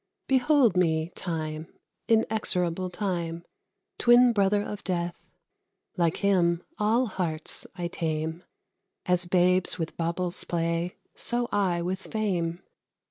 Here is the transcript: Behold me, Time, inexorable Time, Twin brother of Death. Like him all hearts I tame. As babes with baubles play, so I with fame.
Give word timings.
Behold 0.27 0.75
me, 0.75 1.11
Time, 1.13 1.71
inexorable 2.07 2.89
Time, 2.89 3.45
Twin 3.99 4.33
brother 4.33 4.63
of 4.63 4.83
Death. 4.83 5.29
Like 5.95 6.17
him 6.17 6.63
all 6.79 7.05
hearts 7.05 7.67
I 7.77 7.87
tame. 7.87 8.43
As 9.05 9.25
babes 9.25 9.77
with 9.77 9.95
baubles 9.97 10.43
play, 10.43 10.95
so 11.15 11.47
I 11.51 11.83
with 11.83 11.99
fame. 11.99 12.63